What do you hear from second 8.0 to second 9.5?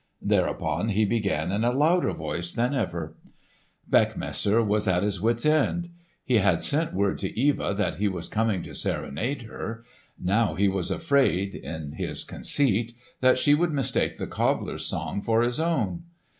was coming to serenade